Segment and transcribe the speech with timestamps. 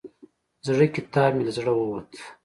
[0.67, 2.11] زړه کتاب مې له زړه ووت.